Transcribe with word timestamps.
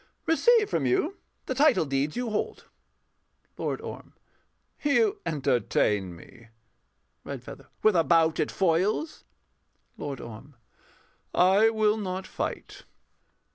Receive 0.25 0.67
from 0.67 0.87
you 0.87 1.17
the 1.45 1.53
title 1.53 1.85
deeds 1.85 2.15
you 2.15 2.31
hold. 2.31 2.65
LORD 3.55 3.81
ORM. 3.81 4.13
You 4.81 5.21
entertain 5.27 6.15
me. 6.15 6.47
REDFEATHER. 7.23 7.67
With 7.83 7.95
a 7.95 8.03
bout 8.03 8.39
at 8.39 8.49
foils? 8.49 9.25
LORD 9.99 10.19
ORM. 10.19 10.55
I 11.35 11.69
will 11.69 11.97
not 11.97 12.25
fight. 12.25 12.85